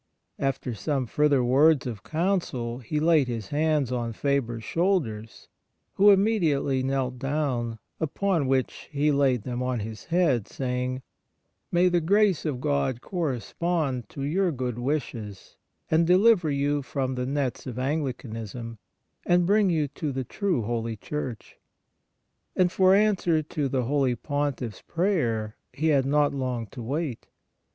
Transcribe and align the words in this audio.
After 0.39 0.73
some 0.73 1.05
further 1.05 1.43
words 1.43 1.85
of 1.85 2.01
counsel, 2.01 2.79
he 2.79 2.99
laid 2.99 3.27
his 3.27 3.49
hands 3.49 3.91
on 3.91 4.13
Faber's 4.13 4.63
shoulders, 4.63 5.47
who 5.93 6.09
immediately 6.09 6.81
knelt 6.81 7.19
down, 7.19 7.77
upon 7.99 8.47
which 8.47 8.89
he 8.91 9.11
laid 9.11 9.43
them 9.43 9.61
on 9.61 9.79
his 9.81 10.05
head, 10.05 10.47
saying:' 10.47 11.03
May 11.71 11.87
the 11.87 12.01
grace 12.01 12.45
of 12.45 12.59
God 12.59 13.01
correspond 13.01 14.09
to 14.09 14.23
your 14.23 14.51
good 14.51 14.79
wishes 14.79 15.57
and 15.91 16.07
deliver 16.07 16.49
you 16.49 16.81
from 16.81 17.13
the 17.13 17.27
nets 17.27 17.67
of 17.67 17.77
Anglicanism, 17.77 18.79
and 19.23 19.45
bring 19.45 19.69
you 19.69 19.87
to 19.89 20.11
the 20.11 20.23
true 20.23 20.63
holy 20.63 20.95
Church.' 20.97 21.59
And 22.55 22.71
for 22.71 22.95
answer 22.95 23.43
to 23.43 23.69
the 23.69 23.83
holy 23.83 24.15
Pontiff's 24.15 24.81
prayer 24.81 25.57
he 25.71 25.89
had 25.89 26.07
not 26.07 26.33
long 26.33 26.65
to 26.71 26.81
wait. 26.81 27.27